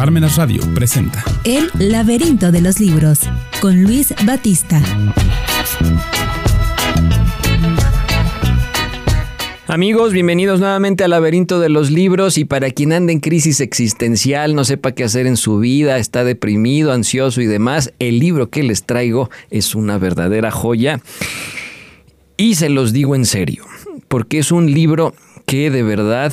Parmenas 0.00 0.36
Radio 0.36 0.62
presenta 0.74 1.22
El 1.44 1.70
laberinto 1.74 2.50
de 2.52 2.62
los 2.62 2.80
libros 2.80 3.20
con 3.60 3.82
Luis 3.82 4.14
Batista. 4.24 4.80
Amigos, 9.66 10.14
bienvenidos 10.14 10.58
nuevamente 10.58 11.04
al 11.04 11.10
laberinto 11.10 11.60
de 11.60 11.68
los 11.68 11.90
libros 11.90 12.38
y 12.38 12.46
para 12.46 12.70
quien 12.70 12.94
anda 12.94 13.12
en 13.12 13.20
crisis 13.20 13.60
existencial, 13.60 14.54
no 14.54 14.64
sepa 14.64 14.92
qué 14.92 15.04
hacer 15.04 15.26
en 15.26 15.36
su 15.36 15.58
vida, 15.58 15.98
está 15.98 16.24
deprimido, 16.24 16.92
ansioso 16.92 17.42
y 17.42 17.46
demás, 17.46 17.92
el 17.98 18.20
libro 18.20 18.48
que 18.48 18.62
les 18.62 18.84
traigo 18.84 19.28
es 19.50 19.74
una 19.74 19.98
verdadera 19.98 20.50
joya 20.50 21.02
y 22.38 22.54
se 22.54 22.70
los 22.70 22.94
digo 22.94 23.14
en 23.14 23.26
serio, 23.26 23.66
porque 24.08 24.38
es 24.38 24.50
un 24.50 24.72
libro 24.72 25.12
que 25.44 25.70
de 25.70 25.82
verdad 25.82 26.32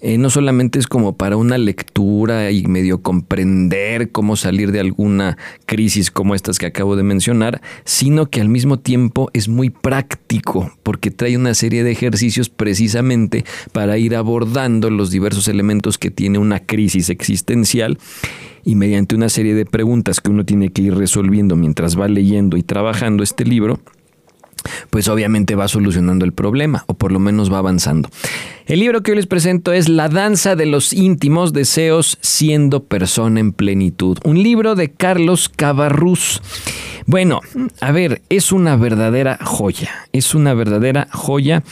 eh, 0.00 0.18
no 0.18 0.30
solamente 0.30 0.78
es 0.78 0.86
como 0.86 1.16
para 1.16 1.36
una 1.36 1.58
lectura 1.58 2.50
y 2.50 2.64
medio 2.66 3.02
comprender 3.02 4.10
cómo 4.10 4.36
salir 4.36 4.72
de 4.72 4.80
alguna 4.80 5.36
crisis 5.66 6.10
como 6.10 6.34
estas 6.34 6.58
que 6.58 6.66
acabo 6.66 6.96
de 6.96 7.02
mencionar, 7.02 7.60
sino 7.84 8.26
que 8.26 8.40
al 8.40 8.48
mismo 8.48 8.78
tiempo 8.78 9.30
es 9.32 9.48
muy 9.48 9.70
práctico 9.70 10.72
porque 10.82 11.10
trae 11.10 11.36
una 11.36 11.54
serie 11.54 11.84
de 11.84 11.92
ejercicios 11.92 12.48
precisamente 12.48 13.44
para 13.72 13.98
ir 13.98 14.16
abordando 14.16 14.90
los 14.90 15.10
diversos 15.10 15.48
elementos 15.48 15.98
que 15.98 16.10
tiene 16.10 16.38
una 16.38 16.60
crisis 16.60 17.10
existencial 17.10 17.98
y 18.64 18.74
mediante 18.74 19.14
una 19.14 19.28
serie 19.28 19.54
de 19.54 19.64
preguntas 19.64 20.20
que 20.20 20.30
uno 20.30 20.44
tiene 20.44 20.70
que 20.70 20.82
ir 20.82 20.94
resolviendo 20.94 21.56
mientras 21.56 21.98
va 21.98 22.08
leyendo 22.08 22.56
y 22.56 22.62
trabajando 22.62 23.22
este 23.22 23.44
libro, 23.44 23.80
pues 24.90 25.08
obviamente 25.08 25.54
va 25.54 25.68
solucionando 25.68 26.24
el 26.24 26.32
problema 26.32 26.84
o 26.86 26.94
por 26.94 27.12
lo 27.12 27.18
menos 27.18 27.52
va 27.52 27.58
avanzando. 27.58 28.08
El 28.66 28.80
libro 28.80 29.02
que 29.02 29.10
hoy 29.10 29.16
les 29.16 29.26
presento 29.26 29.72
es 29.72 29.88
La 29.88 30.08
danza 30.08 30.56
de 30.56 30.66
los 30.66 30.92
íntimos 30.92 31.52
deseos 31.52 32.18
siendo 32.20 32.84
persona 32.84 33.40
en 33.40 33.52
plenitud, 33.52 34.18
un 34.24 34.42
libro 34.42 34.74
de 34.74 34.92
Carlos 34.92 35.48
Cabarrús. 35.48 36.40
Bueno, 37.06 37.40
a 37.80 37.90
ver, 37.90 38.22
es 38.28 38.52
una 38.52 38.76
verdadera 38.76 39.38
joya, 39.42 39.90
es 40.12 40.34
una 40.34 40.54
verdadera 40.54 41.08
joya 41.10 41.62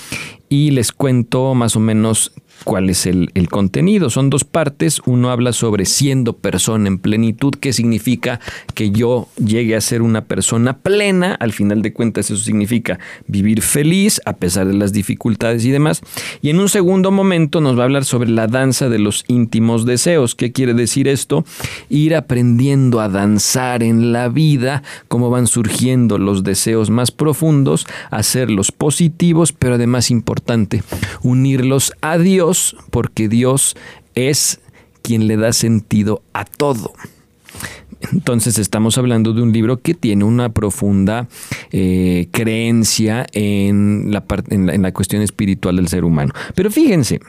y 0.49 0.71
les 0.71 0.93
cuento 0.93 1.55
más 1.55 1.77
o 1.77 1.81
menos 1.81 2.33
cuál 2.65 2.91
es 2.91 3.07
el, 3.07 3.31
contenido. 3.51 4.11
Son 4.11 4.31
dos 4.31 4.45
partes. 4.45 5.01
Uno 5.07 5.31
habla 5.31 5.53
sobre 5.53 5.85
siendo 5.85 6.35
persona 6.35 6.89
en 6.89 6.99
plenitud, 6.99 7.55
que 7.55 7.73
significa 7.73 8.41
que 8.75 8.91
yo 8.91 9.29
llegue 9.37 9.77
a 9.77 9.81
ser 9.81 10.03
una 10.03 10.25
persona 10.25 10.77
plena. 10.77 11.35
Al 11.35 11.53
final 11.53 11.83
de 11.83 11.93
cuentas 11.93 12.31
eso 12.31 12.43
significa 12.43 12.99
vivir 13.27 13.63
feliz 13.63 14.21
a 14.25 14.35
pesar 14.35 14.67
de 14.67 14.75
las 14.75 14.93
dificultades 14.93 15.65
y 15.65 15.71
demás. 15.71 16.03
Y 16.43 16.51
en 16.51 16.61
un 16.61 16.69
segundo 16.69 17.11
momento 17.11 17.61
nos 17.61 17.77
va 17.77 17.83
a 17.83 17.85
hablar 17.85 18.05
sobre 18.05 18.31
la 18.31 18.47
danza 18.47 18.89
de 18.89 18.99
los 18.99 19.25
íntimos 19.29 19.87
deseos. 19.87 20.35
¿Qué 20.35 20.53
quiere 20.53 20.75
decir 20.75 21.09
esto? 21.09 21.45
Ir 21.89 22.15
aprendiendo 22.15 23.01
a 23.01 23.09
danzar 23.09 23.83
en 23.83 24.13
la 24.13 24.29
vida, 24.29 24.83
cómo 25.09 25.31
van 25.31 25.47
surgiendo 25.47 26.19
los 26.19 26.45
deseos 26.45 26.91
más 26.91 27.11
profundos, 27.11 27.87
hacerlos 28.11 28.73
positivos, 28.73 29.53
pero 29.53 29.75
además 29.75 30.11
importante, 30.11 30.83
unirlos 31.23 31.93
a 32.01 32.19
Dios 32.19 32.48
porque 32.91 33.29
Dios 33.29 33.77
es 34.15 34.61
quien 35.03 35.27
le 35.27 35.37
da 35.37 35.53
sentido 35.53 36.23
a 36.33 36.45
todo. 36.45 36.93
Entonces 38.13 38.59
estamos 38.59 38.99
hablando 38.99 39.33
de 39.33 39.43
un 39.43 39.53
libro 39.53 39.79
que 39.79 39.95
tiene 39.95 40.25
una 40.25 40.51
profunda 40.51 41.29
eh, 41.73 42.29
creencia 42.31 43.27
en 43.33 44.13
la, 44.13 44.93
cuestión 44.93 45.23
espiritual 45.23 45.77
del 45.77 45.89
ser 45.89 46.05
humano. 46.05 46.33
Pero 46.55 46.71
fíjense, 46.71 47.21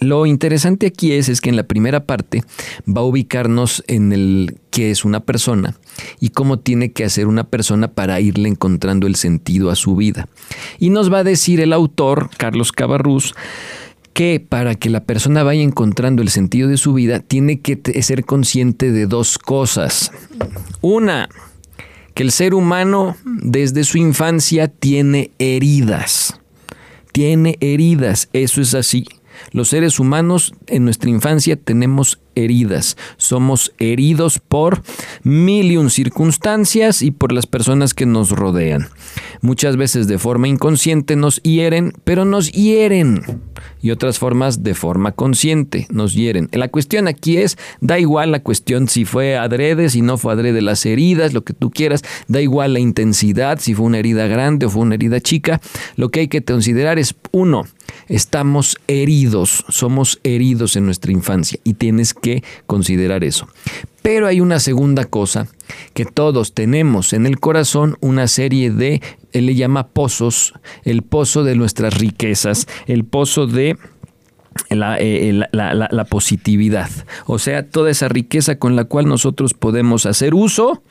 lo 0.00 0.26
interesante 0.26 0.86
aquí 0.86 1.12
es, 1.12 1.28
es, 1.28 1.40
que 1.40 1.48
en 1.48 1.56
la 1.56 1.62
primera 1.62 2.04
parte 2.04 2.42
va 2.86 3.00
a 3.00 3.04
ubicarnos 3.04 3.82
en 3.86 4.12
el 4.12 4.58
qué 4.70 4.90
es 4.90 5.04
una 5.04 5.20
persona 5.20 5.76
y 6.20 6.30
cómo 6.30 6.58
tiene 6.58 6.92
que 6.92 7.04
hacer 7.04 7.26
una 7.26 7.44
persona 7.44 7.88
para 7.88 8.20
irle 8.20 8.48
encontrando 8.48 9.06
el 9.06 9.16
sentido 9.16 9.70
a 9.70 9.76
su 9.76 9.96
vida. 9.96 10.28
Y 10.78 10.90
nos 10.90 11.12
va 11.12 11.18
a 11.18 11.24
decir 11.24 11.60
el 11.60 11.72
autor, 11.72 12.30
Carlos 12.36 12.72
Cabarrús, 12.72 13.34
que 14.12 14.44
para 14.46 14.74
que 14.74 14.90
la 14.90 15.04
persona 15.04 15.42
vaya 15.42 15.62
encontrando 15.62 16.22
el 16.22 16.28
sentido 16.28 16.68
de 16.68 16.76
su 16.76 16.92
vida, 16.92 17.20
tiene 17.20 17.60
que 17.60 17.80
ser 18.02 18.24
consciente 18.24 18.92
de 18.92 19.06
dos 19.06 19.38
cosas. 19.38 20.12
Una, 20.80 21.28
que 22.14 22.22
el 22.22 22.32
ser 22.32 22.54
humano 22.54 23.16
desde 23.24 23.84
su 23.84 23.98
infancia 23.98 24.68
tiene 24.68 25.30
heridas. 25.38 26.38
Tiene 27.12 27.56
heridas, 27.60 28.28
eso 28.32 28.60
es 28.60 28.74
así. 28.74 29.06
Los 29.50 29.68
seres 29.68 29.98
humanos 29.98 30.54
en 30.66 30.84
nuestra 30.84 31.10
infancia 31.10 31.56
tenemos 31.56 32.20
heridas. 32.34 32.96
Somos 33.16 33.72
heridos 33.78 34.38
por 34.38 34.82
mil 35.22 35.72
y 35.72 35.76
un 35.76 35.90
circunstancias 35.90 37.02
y 37.02 37.10
por 37.10 37.32
las 37.32 37.46
personas 37.46 37.92
que 37.94 38.06
nos 38.06 38.30
rodean. 38.30 38.88
Muchas 39.40 39.76
veces 39.76 40.06
de 40.06 40.18
forma 40.18 40.48
inconsciente 40.48 41.16
nos 41.16 41.42
hieren, 41.42 41.92
pero 42.04 42.24
nos 42.24 42.52
hieren. 42.52 43.22
Y 43.80 43.90
otras 43.90 44.18
formas 44.18 44.62
de 44.62 44.74
forma 44.74 45.12
consciente 45.12 45.86
nos 45.90 46.14
hieren. 46.14 46.48
La 46.52 46.68
cuestión 46.68 47.08
aquí 47.08 47.38
es, 47.38 47.58
da 47.80 47.98
igual 47.98 48.32
la 48.32 48.42
cuestión 48.42 48.88
si 48.88 49.04
fue 49.04 49.36
adrede, 49.36 49.90
si 49.90 50.02
no 50.02 50.18
fue 50.18 50.32
adrede 50.32 50.62
las 50.62 50.86
heridas, 50.86 51.32
lo 51.32 51.42
que 51.42 51.52
tú 51.52 51.70
quieras, 51.70 52.02
da 52.28 52.40
igual 52.40 52.74
la 52.74 52.80
intensidad, 52.80 53.58
si 53.58 53.74
fue 53.74 53.86
una 53.86 53.98
herida 53.98 54.26
grande 54.26 54.66
o 54.66 54.70
fue 54.70 54.82
una 54.82 54.94
herida 54.94 55.20
chica. 55.20 55.60
Lo 55.96 56.10
que 56.10 56.20
hay 56.20 56.28
que 56.28 56.42
considerar 56.42 56.98
es, 56.98 57.14
uno, 57.32 57.64
estamos 58.08 58.78
heridos, 58.86 59.64
somos 59.68 60.20
heridos 60.22 60.76
en 60.76 60.86
nuestra 60.86 61.12
infancia 61.12 61.58
y 61.64 61.74
tienes 61.74 62.14
que 62.14 62.42
considerar 62.66 63.24
eso. 63.24 63.48
Pero 64.02 64.26
hay 64.26 64.40
una 64.40 64.58
segunda 64.58 65.04
cosa 65.04 65.46
que 65.94 66.04
todos 66.04 66.54
tenemos 66.54 67.12
en 67.12 67.26
el 67.26 67.38
corazón, 67.38 67.96
una 68.00 68.26
serie 68.26 68.70
de, 68.70 69.00
él 69.32 69.46
le 69.46 69.54
llama 69.54 69.88
pozos, 69.88 70.54
el 70.84 71.02
pozo 71.02 71.44
de 71.44 71.54
nuestras 71.54 71.94
riquezas, 71.94 72.66
el 72.86 73.04
pozo 73.04 73.46
de 73.46 73.76
la, 74.70 74.98
eh, 74.98 75.32
la, 75.52 76.04
positividad, 76.04 76.90
o 77.26 77.38
sea, 77.38 77.68
toda 77.68 77.90
esa 77.90 78.08
riqueza 78.08 78.58
con 78.58 78.76
la 78.76 78.84
cual 78.84 79.06
nosotros 79.06 79.54
podemos 79.54 80.04
hacer 80.04 80.34
uso 80.34 80.82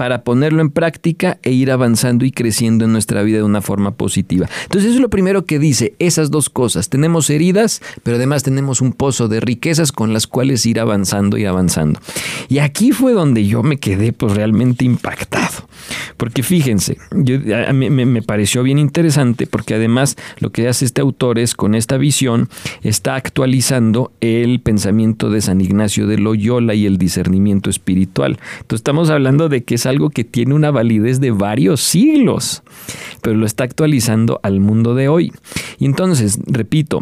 para 0.00 0.24
ponerlo 0.24 0.62
en 0.62 0.70
práctica 0.70 1.38
e 1.42 1.50
ir 1.50 1.70
avanzando 1.70 2.24
y 2.24 2.30
creciendo 2.30 2.86
en 2.86 2.92
nuestra 2.92 3.22
vida 3.22 3.36
de 3.36 3.42
una 3.42 3.60
forma 3.60 3.90
positiva. 3.90 4.48
Entonces 4.62 4.88
eso 4.88 4.94
es 4.94 5.02
lo 5.02 5.10
primero 5.10 5.44
que 5.44 5.58
dice, 5.58 5.92
esas 5.98 6.30
dos 6.30 6.48
cosas. 6.48 6.88
Tenemos 6.88 7.28
heridas, 7.28 7.82
pero 8.02 8.16
además 8.16 8.42
tenemos 8.42 8.80
un 8.80 8.94
pozo 8.94 9.28
de 9.28 9.40
riquezas 9.40 9.92
con 9.92 10.14
las 10.14 10.26
cuales 10.26 10.64
ir 10.64 10.80
avanzando 10.80 11.36
y 11.36 11.44
avanzando. 11.44 12.00
Y 12.48 12.60
aquí 12.60 12.92
fue 12.92 13.12
donde 13.12 13.44
yo 13.44 13.62
me 13.62 13.76
quedé 13.76 14.14
pues 14.14 14.34
realmente 14.34 14.86
impactado. 14.86 15.68
Porque 16.16 16.42
fíjense, 16.42 16.96
me 17.12 18.22
pareció 18.22 18.62
bien 18.62 18.78
interesante 18.78 19.46
porque 19.46 19.74
además 19.74 20.16
lo 20.38 20.50
que 20.50 20.68
hace 20.68 20.86
este 20.86 21.02
autor 21.02 21.38
es 21.38 21.54
con 21.54 21.74
esta 21.74 21.98
visión 21.98 22.48
está 22.82 23.16
actualizando 23.16 24.12
el 24.22 24.60
pensamiento 24.60 25.28
de 25.28 25.42
San 25.42 25.60
Ignacio 25.60 26.06
de 26.06 26.16
Loyola 26.16 26.74
y 26.74 26.86
el 26.86 26.96
discernimiento 26.96 27.68
espiritual. 27.68 28.38
Entonces 28.60 28.80
estamos 28.80 29.10
hablando 29.10 29.48
de 29.50 29.62
que 29.62 29.74
esa 29.74 29.89
algo 29.90 30.10
que 30.10 30.24
tiene 30.24 30.54
una 30.54 30.70
validez 30.70 31.20
de 31.20 31.30
varios 31.30 31.80
siglos, 31.80 32.62
pero 33.22 33.36
lo 33.36 33.46
está 33.46 33.64
actualizando 33.64 34.40
al 34.42 34.60
mundo 34.60 34.94
de 34.94 35.08
hoy. 35.08 35.32
Y 35.78 35.84
entonces, 35.84 36.38
repito, 36.46 37.00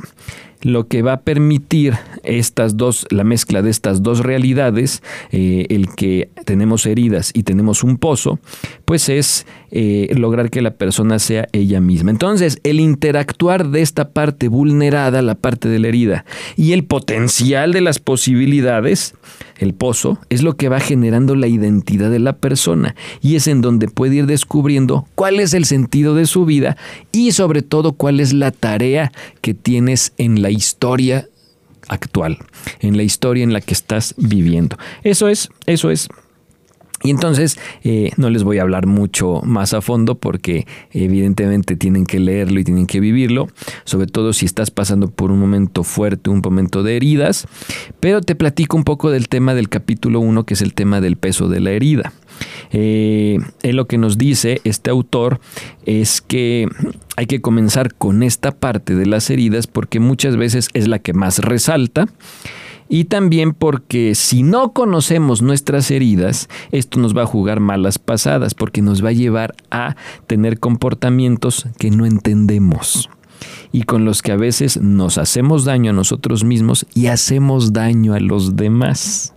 lo 0.63 0.89
que 0.89 1.03
va 1.03 1.15
a 1.15 1.21
permitir 1.21 1.95
estas 2.25 2.77
dos, 2.77 3.07
la 3.11 3.25
mezcla 3.25 3.63
de 3.63 3.71
estas 3.71 4.03
dos 4.03 4.21
realidades, 4.21 5.03
eh, 5.31 5.67
el 5.71 5.95
que 5.95 6.31
tenemos 6.45 6.87
heridas 6.87 7.31
y 7.35 7.45
tenemos 7.45 7.85
un 7.85 7.97
pozo, 7.97 8.39
pues 8.85 9.09
es 9.09 9.47
eh, 9.71 10.09
lograr 10.17 10.51
que 10.51 10.63
la 10.63 10.73
persona 10.73 11.19
sea 11.19 11.47
ella 11.53 11.81
misma. 11.81 12.11
Entonces, 12.11 12.59
el 12.65 12.81
interactuar 12.81 13.69
de 13.69 13.83
esta 13.83 14.11
parte 14.11 14.49
vulnerada, 14.49 15.23
la 15.23 15.35
parte 15.35 15.69
de 15.69 15.79
la 15.79 15.89
herida, 15.89 16.25
y 16.57 16.73
el 16.73 16.85
potencial 16.85 17.73
de 17.73 17.81
las 17.81 17.99
posibilidades, 17.99 19.15
el 19.59 19.75
pozo, 19.75 20.19
es 20.31 20.43
lo 20.43 20.57
que 20.57 20.69
va 20.69 20.81
generando 20.81 21.35
la 21.35 21.49
identidad 21.49 22.11
de 22.11 22.19
la 22.19 22.35
persona 22.35 22.95
y 23.21 23.37
es 23.37 23.47
en 23.49 23.61
donde 23.61 23.89
puede 23.89 24.17
ir 24.17 24.27
descubriendo 24.27 25.07
cuál 25.15 25.41
es 25.41 25.53
el 25.53 25.65
sentido 25.65 26.15
de 26.15 26.27
su 26.27 26.45
vida 26.45 26.77
y 27.13 27.33
sobre 27.33 27.63
todo 27.63 27.93
cuál 27.93 28.21
es 28.21 28.33
la 28.33 28.51
tarea 28.51 29.13
que 29.41 29.55
tienes 29.55 30.13
en 30.19 30.43
la 30.43 30.48
historia 30.51 31.29
actual, 31.89 32.39
en 32.81 32.97
la 32.97 33.03
historia 33.03 33.45
en 33.45 33.53
la 33.53 33.61
que 33.61 33.75
estás 33.75 34.15
viviendo. 34.17 34.77
Eso 35.03 35.29
es, 35.29 35.49
eso 35.67 35.91
es. 35.91 36.09
Y 37.03 37.11
entonces 37.11 37.59
eh, 37.85 38.11
no 38.17 38.29
les 38.29 38.43
voy 38.43 38.59
a 38.59 38.63
hablar 38.63 38.87
mucho 38.87 39.41
más 39.45 39.73
a 39.73 39.81
fondo 39.81 40.17
porque 40.17 40.67
evidentemente 40.93 41.77
tienen 41.77 42.07
que 42.07 42.19
leerlo 42.19 42.59
y 42.59 42.65
tienen 42.65 42.87
que 42.87 42.99
vivirlo, 42.99 43.49
sobre 43.85 44.09
todo 44.09 44.33
si 44.33 44.47
estás 44.47 44.71
pasando 44.71 45.09
por 45.09 45.31
un 45.31 45.39
momento 45.39 45.85
fuerte, 45.85 46.31
un 46.31 46.41
momento 46.45 46.83
de 46.83 46.97
heridas, 46.97 47.47
pero 48.01 48.21
te 48.21 48.35
platico 48.35 48.77
un 48.77 48.85
poco 48.85 49.11
del 49.11 49.29
tema 49.29 49.55
del 49.55 49.69
capítulo 49.69 50.19
1 50.21 50.45
que 50.45 50.55
es 50.55 50.63
el 50.63 50.75
tema 50.75 51.01
del 51.01 51.17
peso 51.17 51.49
de 51.49 51.61
la 51.61 51.71
herida. 51.71 52.13
Eh, 52.71 53.39
lo 53.63 53.87
que 53.87 53.99
nos 53.99 54.19
dice 54.19 54.61
este 54.65 54.91
autor 54.91 55.41
es 55.87 56.21
que 56.21 56.69
hay 57.17 57.27
que 57.27 57.41
comenzar 57.41 57.95
con 57.95 58.23
esta 58.23 58.53
parte 58.53 58.95
de 58.95 59.07
las 59.07 59.31
heridas 59.31 59.67
porque 59.67 60.01
muchas 60.01 60.37
veces 60.37 60.69
es 60.75 60.89
la 60.89 60.99
que 60.99 61.13
más 61.13 61.39
resalta 61.39 62.07
y 62.89 63.05
también 63.05 63.53
porque 63.53 64.15
si 64.15 64.43
no 64.43 64.73
conocemos 64.73 65.43
nuestras 65.43 65.91
heridas, 65.91 66.49
esto 66.73 66.99
nos 67.01 67.17
va 67.17 67.23
a 67.23 67.27
jugar 67.27 67.61
malas 67.61 67.99
pasadas, 67.99 68.55
porque 68.55 68.83
nos 68.83 69.05
va 69.05 69.11
a 69.11 69.13
llevar 69.13 69.55
a 69.71 69.97
tener 70.27 70.59
comportamientos 70.59 71.67
que 71.79 71.91
no 71.91 72.07
entendemos 72.07 73.11
y 73.73 73.83
con 73.83 74.05
los 74.05 74.23
que 74.23 74.33
a 74.33 74.37
veces 74.37 74.81
nos 74.81 75.19
hacemos 75.19 75.65
daño 75.65 75.91
a 75.91 75.95
nosotros 75.95 76.45
mismos 76.45 76.87
y 76.95 77.07
hacemos 77.07 77.73
daño 77.73 78.15
a 78.15 78.21
los 78.21 78.57
demás. 78.57 79.35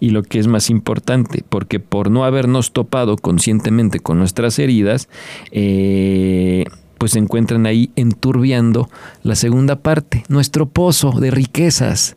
Y 0.00 0.10
lo 0.10 0.22
que 0.22 0.38
es 0.38 0.46
más 0.46 0.70
importante, 0.70 1.44
porque 1.48 1.78
por 1.78 2.10
no 2.10 2.24
habernos 2.24 2.72
topado 2.72 3.16
conscientemente 3.16 4.00
con 4.00 4.18
nuestras 4.18 4.58
heridas, 4.58 5.08
eh, 5.52 6.64
pues 6.98 7.12
se 7.12 7.18
encuentran 7.18 7.66
ahí 7.66 7.90
enturbiando 7.96 8.88
la 9.22 9.34
segunda 9.36 9.76
parte, 9.76 10.24
nuestro 10.28 10.66
pozo 10.66 11.12
de 11.20 11.30
riquezas. 11.30 12.16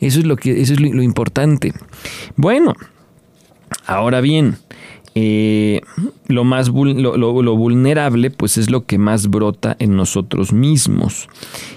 Eso 0.00 0.20
es 0.20 0.26
lo 0.26 0.36
que, 0.36 0.60
eso 0.60 0.74
es 0.74 0.80
lo 0.80 1.02
importante. 1.02 1.72
Bueno, 2.36 2.74
ahora 3.86 4.20
bien, 4.20 4.58
eh, 5.20 5.80
lo 6.28 6.44
más 6.44 6.68
lo, 6.68 7.56
vulnerable 7.56 8.30
pues 8.30 8.56
es 8.56 8.70
lo 8.70 8.84
que 8.84 8.98
más 8.98 9.28
brota 9.28 9.74
en 9.80 9.96
nosotros 9.96 10.52
mismos 10.52 11.28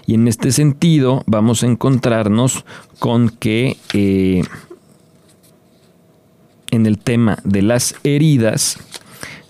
y 0.06 0.13
en 0.13 0.27
este 0.27 0.51
sentido 0.51 1.23
vamos 1.25 1.63
a 1.63 1.65
encontrarnos 1.65 2.65
con 3.00 3.29
que 3.29 3.77
eh, 3.94 4.44
en 6.69 6.85
el 6.85 7.00
tema 7.00 7.39
de 7.44 7.63
las 7.63 7.95
heridas 8.03 8.77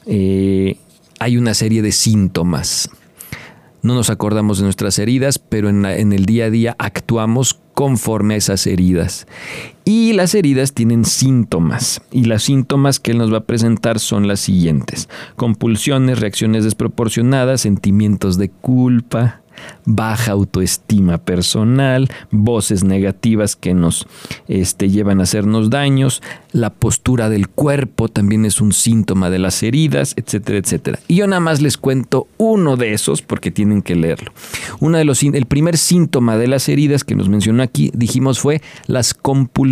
eh, 0.06 0.78
hay 1.20 1.36
una 1.36 1.54
serie 1.54 1.82
de 1.82 1.92
síntomas 1.92 2.90
no 3.82 3.96
nos 3.96 4.12
acordamos 4.12 4.60
de 4.60 4.66
nuestras 4.66 5.00
heridas, 5.00 5.40
pero 5.40 5.68
en, 5.68 5.84
en, 5.86 6.14
el 6.14 6.28
día 6.28 6.46
a 6.46 6.50
día 6.52 6.76
actuamos 6.78 7.60
conforme 7.82 8.36
esas 8.36 8.68
heridas. 8.68 9.26
Y 9.84 10.14
las 10.14 10.36
heridas 10.36 10.74
tienen 10.74 11.06
síntomas, 11.06 12.02
y 12.12 12.26
los 12.26 12.44
síntomas 12.44 13.00
que 13.00 13.12
él 13.12 13.18
nos 13.18 13.34
va 13.34 13.38
a 13.38 13.44
presentar 13.46 14.00
son 14.00 14.28
las 14.28 14.40
siguientes. 14.40 15.10
Compulsiones, 15.36 16.20
reacciones 16.20 16.64
desproporcionadas, 16.64 17.62
sentimientos 17.62 18.38
de 18.38 18.50
culpa, 18.50 19.42
baja 19.86 20.32
autoestima 20.32 21.18
personal, 21.18 22.10
voces 22.30 22.84
negativas 22.84 23.56
que 23.56 23.74
nos 23.74 24.08
este, 24.48 24.90
llevan 24.90 25.20
a 25.20 25.24
hacernos 25.24 25.70
daños, 25.70 26.22
la 26.52 26.70
postura 26.72 27.30
del 27.30 27.48
cuerpo 27.48 28.08
también 28.08 28.46
es 28.46 28.62
un 28.62 28.74
síntoma 28.74 29.30
de 29.30 29.40
las 29.40 29.64
heridas, 29.64 30.14
etcétera, 30.18 30.60
etcétera. 30.60 31.00
Y 31.08 31.16
yo 31.16 31.28
nada 31.28 31.40
más 31.40 31.62
les 31.62 31.78
cuento 31.78 32.28
uno 32.38 32.78
de 32.78 32.94
esos 32.94 33.22
porque 33.22 33.52
tienen 33.52 33.82
que 33.82 33.96
leerlo. 33.96 34.32
De 34.80 35.06
los, 35.06 35.24
el 35.24 35.46
primer 35.46 35.78
síntoma 35.78 36.38
de 36.38 36.48
las 36.48 36.68
heridas 36.70 37.04
que 37.04 37.16
nos 37.16 37.30
mencionó 37.30 37.64
aquí, 37.64 37.92
dijimos, 37.94 38.40
fue 38.40 38.62
las 38.88 39.14
compulsiones. 39.14 39.71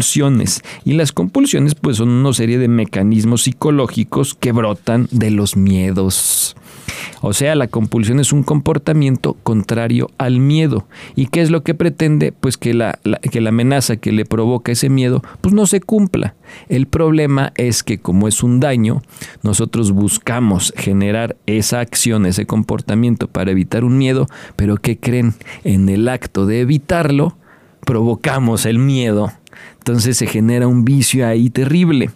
Y 0.86 0.94
las 0.94 1.12
compulsiones 1.12 1.76
pues 1.76 1.98
son 1.98 2.10
una 2.10 2.34
serie 2.34 2.58
de 2.58 2.68
mecanismos 2.68 3.44
psicológicos 3.44 4.34
que 4.34 4.52
brotan 4.52 5.08
de 5.12 5.32
los 5.32 5.56
miedos. 5.56 6.56
O 7.22 7.34
sea, 7.34 7.56
la 7.56 7.68
compulsión 7.68 8.20
es 8.20 8.32
un 8.32 8.44
comportamiento 8.44 9.36
contrario 9.44 10.10
al 10.18 10.40
miedo. 10.40 10.88
¿Y 11.16 11.28
qué 11.28 11.42
es 11.42 11.52
lo 11.52 11.64
que 11.64 11.74
pretende? 11.74 12.32
Pues 12.32 12.58
que 12.58 12.74
la, 12.74 13.00
que 13.32 13.42
la 13.42 13.50
amenaza 13.50 13.98
que 13.98 14.12
le 14.12 14.26
provoca 14.26 14.72
ese 14.72 14.90
miedo, 14.90 15.22
pues 15.42 15.54
no 15.54 15.66
se 15.66 15.82
cumpla. 15.82 16.36
El 16.70 16.88
problema 16.88 17.52
es 17.56 17.84
que 17.84 18.00
como 18.00 18.28
es 18.28 18.42
un 18.42 18.60
daño, 18.60 19.02
nosotros 19.44 19.92
buscamos 19.92 20.74
generar 20.78 21.36
esa 21.46 21.80
acción, 21.80 22.26
ese 22.26 22.46
comportamiento 22.46 23.28
para 23.28 23.52
evitar 23.52 23.84
un 23.84 23.98
miedo, 23.98 24.28
pero 24.56 24.78
¿qué 24.78 24.98
creen? 24.98 25.34
En 25.64 25.90
el 25.90 26.08
acto 26.08 26.46
de 26.46 26.62
evitarlo, 26.62 27.36
provocamos 27.90 28.68
el 28.68 28.78
miedo. 28.78 29.34
Entonces 29.80 30.16
se 30.16 30.28
genera 30.28 30.68
un 30.68 30.86
vicio 30.86 31.26
ahí 31.26 31.50
terrible. 31.50 32.12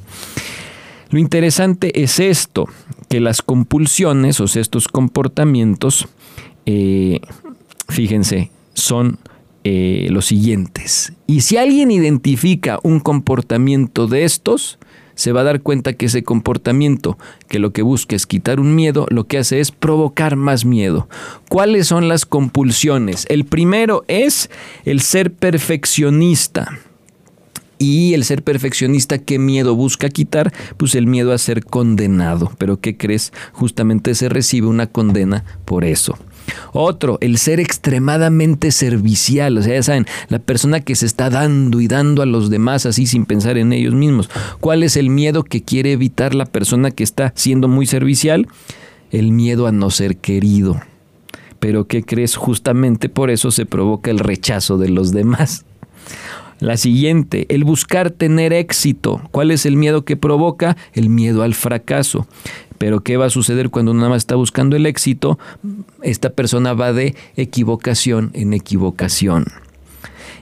Lo 1.09 1.17
interesante 1.17 2.03
es 2.03 2.19
esto, 2.19 2.69
que 3.09 3.19
las 3.19 3.41
compulsiones, 3.41 4.39
o 4.39 4.47
sea, 4.47 4.61
estos 4.61 4.87
comportamientos, 4.87 6.07
eh, 6.67 7.21
fíjense, 7.89 8.51
son 8.75 9.17
eh, 9.63 10.09
los 10.11 10.27
siguientes. 10.27 11.13
Y 11.25 11.41
si 11.41 11.57
alguien 11.57 11.89
identifica 11.89 12.79
un 12.83 12.99
comportamiento 12.99 14.05
de 14.05 14.25
estos, 14.25 14.77
se 15.15 15.31
va 15.31 15.41
a 15.41 15.45
dar 15.45 15.61
cuenta 15.61 15.93
que 15.93 16.07
ese 16.07 16.23
comportamiento, 16.23 17.17
que 17.47 17.59
lo 17.59 17.71
que 17.71 17.81
busca 17.81 18.15
es 18.15 18.25
quitar 18.25 18.59
un 18.59 18.75
miedo, 18.75 19.05
lo 19.09 19.25
que 19.25 19.37
hace 19.37 19.59
es 19.59 19.71
provocar 19.71 20.35
más 20.35 20.65
miedo. 20.65 21.07
¿Cuáles 21.49 21.87
son 21.87 22.07
las 22.07 22.25
compulsiones? 22.25 23.25
El 23.29 23.45
primero 23.45 24.03
es 24.07 24.49
el 24.85 25.01
ser 25.01 25.33
perfeccionista. 25.33 26.79
Y 27.79 28.13
el 28.13 28.23
ser 28.23 28.43
perfeccionista, 28.43 29.17
¿qué 29.17 29.39
miedo 29.39 29.75
busca 29.75 30.07
quitar? 30.07 30.53
Pues 30.77 30.95
el 30.95 31.05
miedo 31.05 31.33
a 31.33 31.37
ser 31.37 31.65
condenado. 31.65 32.49
Pero 32.57 32.79
¿qué 32.79 32.95
crees? 32.95 33.33
Justamente 33.51 34.15
se 34.15 34.29
recibe 34.29 34.67
una 34.67 34.87
condena 34.87 35.43
por 35.65 35.83
eso. 35.83 36.17
Otro, 36.71 37.17
el 37.21 37.37
ser 37.37 37.59
extremadamente 37.59 38.71
servicial. 38.71 39.57
O 39.57 39.61
sea, 39.61 39.75
ya 39.75 39.83
saben, 39.83 40.05
la 40.29 40.39
persona 40.39 40.79
que 40.79 40.95
se 40.95 41.05
está 41.05 41.29
dando 41.29 41.81
y 41.81 41.87
dando 41.87 42.21
a 42.21 42.25
los 42.25 42.49
demás 42.49 42.85
así 42.85 43.05
sin 43.05 43.25
pensar 43.25 43.57
en 43.57 43.73
ellos 43.73 43.93
mismos. 43.93 44.29
¿Cuál 44.59 44.83
es 44.83 44.97
el 44.97 45.09
miedo 45.09 45.43
que 45.43 45.63
quiere 45.63 45.91
evitar 45.91 46.33
la 46.33 46.45
persona 46.45 46.91
que 46.91 47.03
está 47.03 47.33
siendo 47.35 47.67
muy 47.67 47.85
servicial? 47.85 48.47
El 49.11 49.31
miedo 49.31 49.67
a 49.67 49.71
no 49.71 49.89
ser 49.89 50.17
querido. 50.17 50.81
Pero 51.59 51.87
¿qué 51.87 52.03
crees? 52.03 52.35
Justamente 52.35 53.09
por 53.09 53.29
eso 53.29 53.51
se 53.51 53.65
provoca 53.65 54.11
el 54.11 54.19
rechazo 54.19 54.77
de 54.77 54.89
los 54.89 55.11
demás. 55.11 55.65
La 56.63 56.77
siguiente, 56.77 57.45
el 57.49 57.65
buscar 57.65 58.09
tener 58.09 58.53
éxito. 58.53 59.21
¿Cuál 59.31 59.51
es 59.51 59.65
el 59.65 59.75
miedo 59.75 60.05
que 60.05 60.15
provoca? 60.15 60.77
El 60.93 61.09
miedo 61.09 61.43
al 61.43 61.55
fracaso. 61.55 62.25
Pero 62.77 63.01
¿qué 63.01 63.17
va 63.17 63.25
a 63.25 63.29
suceder 63.29 63.69
cuando 63.69 63.91
uno 63.91 63.99
nada 63.99 64.11
más 64.11 64.21
está 64.21 64.35
buscando 64.35 64.77
el 64.77 64.85
éxito? 64.85 65.37
Esta 66.03 66.29
persona 66.29 66.71
va 66.73 66.93
de 66.93 67.15
equivocación 67.35 68.31
en 68.33 68.53
equivocación. 68.53 69.43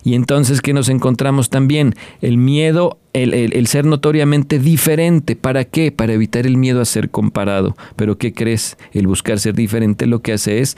Y 0.03 0.13
entonces, 0.13 0.61
¿qué 0.61 0.73
nos 0.73 0.89
encontramos 0.89 1.49
también? 1.49 1.95
El 2.21 2.37
miedo, 2.37 2.99
el, 3.13 3.33
el, 3.33 3.65
ser 3.65 3.85
notoriamente 3.85 4.59
diferente. 4.59 5.35
¿Para 5.35 5.63
qué? 5.65 5.91
Para 5.91 6.13
evitar 6.13 6.45
el 6.45 6.55
miedo 6.55 6.81
a 6.81 6.85
ser 6.85 7.09
comparado. 7.09 7.75
Pero 7.95 8.19
¿qué 8.19 8.31
crees? 8.31 8.77
El 8.93 9.07
buscar 9.07 9.39
ser 9.39 9.55
diferente 9.55 10.05
lo 10.05 10.21
que 10.21 10.33
hace 10.33 10.59
es 10.59 10.77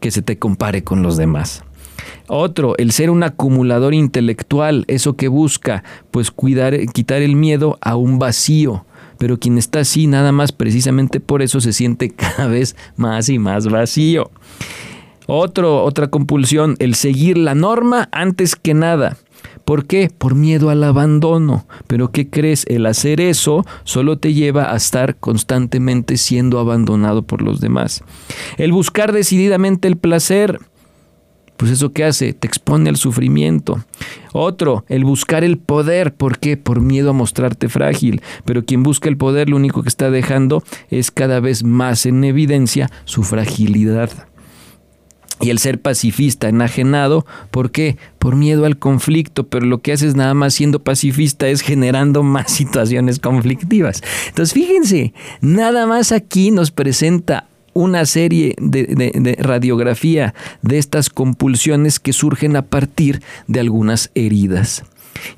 que 0.00 0.10
se 0.10 0.22
te 0.22 0.38
compare 0.40 0.82
con 0.82 1.04
los 1.04 1.16
demás. 1.16 1.62
Otro, 2.28 2.76
el 2.78 2.92
ser 2.92 3.10
un 3.10 3.22
acumulador 3.22 3.94
intelectual, 3.94 4.84
eso 4.88 5.14
que 5.14 5.28
busca, 5.28 5.84
pues 6.10 6.30
cuidar, 6.30 6.76
quitar 6.92 7.22
el 7.22 7.36
miedo 7.36 7.78
a 7.80 7.96
un 7.96 8.18
vacío. 8.18 8.84
Pero 9.18 9.38
quien 9.38 9.58
está 9.58 9.80
así, 9.80 10.06
nada 10.06 10.32
más 10.32 10.52
precisamente 10.52 11.20
por 11.20 11.42
eso 11.42 11.60
se 11.60 11.72
siente 11.72 12.10
cada 12.16 12.46
vez 12.46 12.76
más 12.96 13.28
y 13.28 13.38
más 13.38 13.68
vacío. 13.68 14.30
Otro, 15.26 15.84
otra 15.84 16.08
compulsión, 16.08 16.76
el 16.78 16.94
seguir 16.94 17.38
la 17.38 17.54
norma 17.54 18.08
antes 18.12 18.56
que 18.56 18.74
nada. 18.74 19.16
¿Por 19.64 19.86
qué? 19.86 20.10
Por 20.16 20.34
miedo 20.34 20.70
al 20.70 20.82
abandono. 20.82 21.66
Pero 21.86 22.10
¿qué 22.10 22.28
crees? 22.28 22.64
El 22.68 22.86
hacer 22.86 23.20
eso 23.20 23.64
solo 23.84 24.18
te 24.18 24.34
lleva 24.34 24.72
a 24.72 24.76
estar 24.76 25.16
constantemente 25.16 26.16
siendo 26.16 26.58
abandonado 26.58 27.22
por 27.22 27.42
los 27.42 27.60
demás. 27.60 28.02
El 28.58 28.72
buscar 28.72 29.12
decididamente 29.12 29.88
el 29.88 29.96
placer 29.96 30.58
pues 31.62 31.70
eso 31.70 31.92
que 31.92 32.02
hace, 32.02 32.32
te 32.32 32.48
expone 32.48 32.90
al 32.90 32.96
sufrimiento. 32.96 33.84
Otro, 34.32 34.84
el 34.88 35.04
buscar 35.04 35.44
el 35.44 35.58
poder, 35.58 36.12
¿por 36.12 36.40
qué? 36.40 36.56
Por 36.56 36.80
miedo 36.80 37.10
a 37.10 37.12
mostrarte 37.12 37.68
frágil. 37.68 38.20
Pero 38.44 38.64
quien 38.64 38.82
busca 38.82 39.08
el 39.08 39.16
poder 39.16 39.48
lo 39.48 39.54
único 39.54 39.84
que 39.84 39.88
está 39.88 40.10
dejando 40.10 40.64
es 40.90 41.12
cada 41.12 41.38
vez 41.38 41.62
más 41.62 42.04
en 42.04 42.24
evidencia 42.24 42.90
su 43.04 43.22
fragilidad. 43.22 44.10
Y 45.40 45.50
el 45.50 45.60
ser 45.60 45.80
pacifista, 45.80 46.48
enajenado, 46.48 47.26
¿por 47.52 47.70
qué? 47.70 47.96
Por 48.18 48.34
miedo 48.34 48.64
al 48.66 48.76
conflicto, 48.76 49.46
pero 49.46 49.64
lo 49.64 49.82
que 49.82 49.92
haces 49.92 50.16
nada 50.16 50.34
más 50.34 50.54
siendo 50.54 50.82
pacifista 50.82 51.46
es 51.46 51.60
generando 51.60 52.22
más 52.24 52.50
situaciones 52.50 53.20
conflictivas. 53.20 54.02
Entonces 54.26 54.52
fíjense, 54.52 55.14
nada 55.40 55.86
más 55.86 56.10
aquí 56.10 56.50
nos 56.50 56.72
presenta 56.72 57.46
una 57.74 58.06
serie 58.06 58.54
de, 58.58 59.36
radiografía 59.38 60.34
de 60.62 60.78
estas 60.78 61.10
compulsiones 61.10 62.00
que 62.00 62.12
surgen 62.12 62.56
a 62.56 62.62
partir 62.62 63.22
de 63.46 63.60
algunas 63.60 64.10
heridas. 64.14 64.84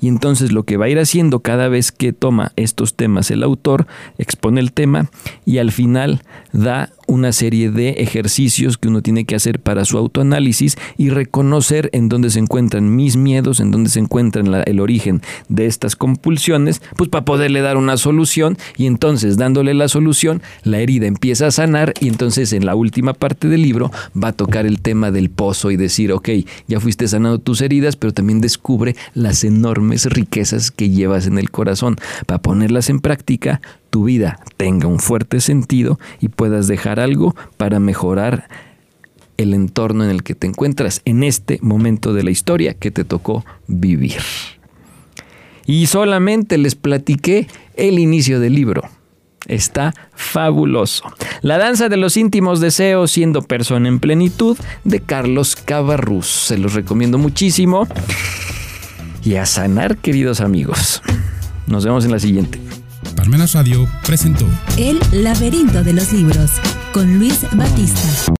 Y 0.00 0.08
entonces 0.08 0.52
lo 0.52 0.62
que 0.62 0.76
va 0.76 0.86
a 0.86 0.88
ir 0.88 0.98
haciendo 0.98 1.40
cada 1.40 1.68
vez 1.68 1.92
que 1.92 2.12
toma 2.12 2.52
estos 2.56 2.94
temas 2.94 3.30
el 3.30 3.42
autor, 3.42 3.86
expone 4.18 4.60
el 4.60 4.72
tema 4.72 5.10
y 5.44 5.58
al 5.58 5.72
final 5.72 6.22
da 6.52 6.90
una 7.06 7.32
serie 7.32 7.70
de 7.70 7.90
ejercicios 7.90 8.78
que 8.78 8.88
uno 8.88 9.02
tiene 9.02 9.24
que 9.24 9.34
hacer 9.34 9.60
para 9.60 9.84
su 9.84 9.98
autoanálisis 9.98 10.76
y 10.96 11.10
reconocer 11.10 11.90
en 11.92 12.08
dónde 12.08 12.30
se 12.30 12.38
encuentran 12.38 12.94
mis 12.94 13.16
miedos, 13.16 13.60
en 13.60 13.70
dónde 13.70 13.90
se 13.90 14.00
encuentra 14.00 14.42
el 14.64 14.80
origen 14.80 15.22
de 15.48 15.66
estas 15.66 15.96
compulsiones, 15.96 16.82
pues 16.96 17.08
para 17.08 17.24
poderle 17.24 17.60
dar 17.60 17.76
una 17.76 17.96
solución 17.96 18.56
y 18.76 18.86
entonces 18.86 19.36
dándole 19.36 19.74
la 19.74 19.88
solución, 19.88 20.42
la 20.62 20.78
herida 20.78 21.06
empieza 21.06 21.46
a 21.46 21.50
sanar 21.50 21.94
y 22.00 22.08
entonces 22.08 22.52
en 22.52 22.66
la 22.66 22.74
última 22.74 23.12
parte 23.12 23.48
del 23.48 23.62
libro 23.62 23.90
va 24.20 24.28
a 24.28 24.32
tocar 24.32 24.66
el 24.66 24.80
tema 24.80 25.10
del 25.10 25.30
pozo 25.30 25.70
y 25.70 25.76
decir, 25.76 26.12
ok, 26.12 26.28
ya 26.68 26.80
fuiste 26.80 27.08
sanando 27.08 27.38
tus 27.38 27.60
heridas, 27.60 27.96
pero 27.96 28.12
también 28.12 28.40
descubre 28.40 28.96
las 29.14 29.44
enormes 29.44 30.06
riquezas 30.06 30.70
que 30.70 30.90
llevas 30.90 31.26
en 31.26 31.38
el 31.38 31.50
corazón. 31.50 31.96
Para 32.26 32.40
ponerlas 32.40 32.90
en 32.90 33.00
práctica, 33.00 33.60
tu 33.94 34.02
vida 34.02 34.40
tenga 34.56 34.88
un 34.88 34.98
fuerte 34.98 35.40
sentido 35.40 36.00
y 36.20 36.26
puedas 36.26 36.66
dejar 36.66 36.98
algo 36.98 37.36
para 37.56 37.78
mejorar 37.78 38.48
el 39.36 39.54
entorno 39.54 40.02
en 40.02 40.10
el 40.10 40.24
que 40.24 40.34
te 40.34 40.48
encuentras 40.48 41.00
en 41.04 41.22
este 41.22 41.60
momento 41.62 42.12
de 42.12 42.24
la 42.24 42.32
historia 42.32 42.74
que 42.74 42.90
te 42.90 43.04
tocó 43.04 43.44
vivir. 43.68 44.20
Y 45.64 45.86
solamente 45.86 46.58
les 46.58 46.74
platiqué 46.74 47.46
el 47.76 48.00
inicio 48.00 48.40
del 48.40 48.56
libro. 48.56 48.82
Está 49.46 49.94
fabuloso. 50.12 51.04
La 51.42 51.56
danza 51.58 51.88
de 51.88 51.96
los 51.96 52.16
íntimos 52.16 52.58
deseos 52.58 53.12
siendo 53.12 53.42
persona 53.42 53.86
en 53.86 54.00
plenitud 54.00 54.58
de 54.82 54.98
Carlos 54.98 55.54
Cabarrús. 55.54 56.26
Se 56.26 56.58
los 56.58 56.74
recomiendo 56.74 57.16
muchísimo. 57.16 57.86
Y 59.22 59.36
a 59.36 59.46
sanar, 59.46 59.98
queridos 59.98 60.40
amigos. 60.40 61.00
Nos 61.68 61.84
vemos 61.84 62.04
en 62.04 62.10
la 62.10 62.18
siguiente. 62.18 62.73
Parmenas 63.24 63.54
Radio 63.54 63.88
presentó 64.06 64.46
El 64.76 65.00
laberinto 65.10 65.82
de 65.82 65.94
los 65.94 66.12
libros 66.12 66.60
con 66.92 67.18
Luis 67.18 67.46
Batista. 67.52 68.32